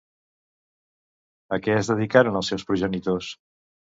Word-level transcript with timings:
A 1.57 1.59
què 1.67 1.77
es 1.81 1.91
dedicaren 1.93 2.39
els 2.41 2.51
seus 2.53 2.65
progenitors? 2.71 3.31